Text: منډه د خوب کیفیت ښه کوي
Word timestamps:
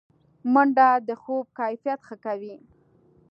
منډه 0.53 0.89
د 1.07 1.09
خوب 1.21 1.45
کیفیت 1.59 1.99
ښه 2.07 2.15
کوي 2.25 2.55